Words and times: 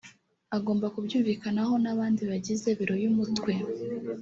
agomba 0.57 0.91
kubyumvikanaho 0.93 1.73
n 1.83 1.85
‘abandi 1.93 2.21
bagize 2.29 2.67
biro 2.77 2.95
y 3.03 3.05
‘umutwe. 3.11 3.51